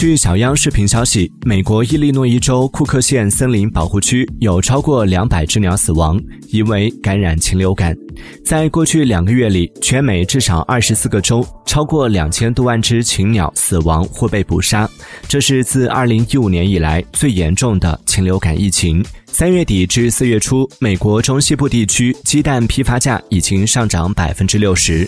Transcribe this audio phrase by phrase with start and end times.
[0.00, 7.94] 据小央视频消息美国伊利诺伊州库克县森林保护区有超过两百只鸟死亡疑为感染禽流感。
[8.42, 14.88] 在过去两个月里全美至少二十四个州超过两千多万只禽鸟死亡或被捕杀
[15.28, 19.04] 这是自二零一五年以来最严重的禽流感疫情。
[19.26, 25.06] 三月底至四月初美国中西部地区鸡蛋批发价已经上涨百分之六十。